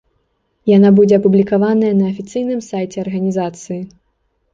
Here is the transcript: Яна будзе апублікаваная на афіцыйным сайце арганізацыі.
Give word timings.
Яна 0.69 0.89
будзе 0.99 1.13
апублікаваная 1.19 1.91
на 1.99 2.05
афіцыйным 2.13 2.63
сайце 2.69 2.97
арганізацыі. 3.05 3.79